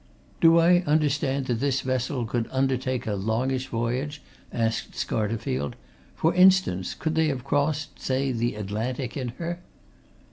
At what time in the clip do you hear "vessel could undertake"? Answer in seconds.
1.81-3.05